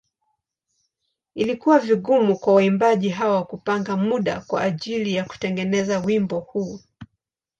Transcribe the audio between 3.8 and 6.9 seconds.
muda kwa ajili ya kutengeneza wimbo huu.